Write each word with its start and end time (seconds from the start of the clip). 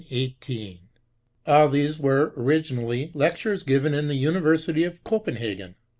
Ibid: 0.01 0.31
1818. 0.49 0.79
All 1.45 1.69
these 1.69 1.99
were, 1.99 2.33
originally, 2.35 3.11
lectures 3.13 3.61
given 3.61 3.93
in 3.93 4.07
the 4.07 4.15
University 4.15 4.83
of 4.83 5.03
Copenhagen. 5.03 5.75